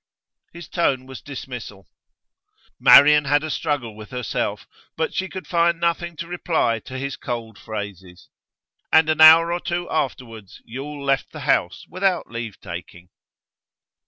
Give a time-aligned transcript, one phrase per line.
[0.51, 1.87] His tone was dismissal.
[2.79, 4.65] Marian had a struggle with herself
[4.97, 8.27] but she could find nothing to reply to his cold phrases.
[8.91, 13.09] And an hour or two afterwards Yule left the house without leave taking.